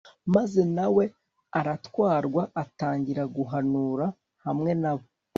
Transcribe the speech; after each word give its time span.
maze 0.35 0.61
na 0.75 0.85
we 0.95 1.05
aratwarwa, 1.59 2.41
atangira 2.63 3.23
guhanura 3.35 4.05
hamwe 4.45 4.71
na 4.83 4.91
bo 4.97 5.05